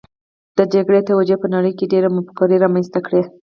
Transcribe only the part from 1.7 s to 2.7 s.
کې ډېرې مفکورې